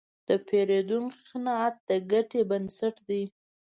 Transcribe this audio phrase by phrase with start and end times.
[0.27, 3.23] د پیرودونکي قناعت د ګټې بنسټ دی.